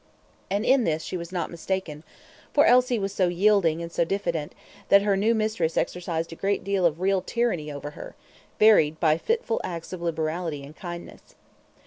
[0.49, 2.03] And in this she was not mistaken;
[2.55, 4.55] for Elsie was so yielding and so diffident,
[4.89, 8.15] that her new mistress exercised a great deal of real tyranny over her,
[8.57, 11.35] varied by fitful acts of liberality and kindness.